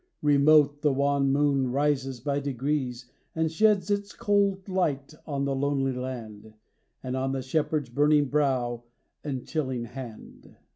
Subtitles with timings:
[0.23, 5.93] Remote the wan moon rises by degrees And sheds its cold light on the lonely
[5.93, 6.55] land,
[7.03, 8.81] And on the shepherd's burning brow
[9.23, 10.55] and chilling hand.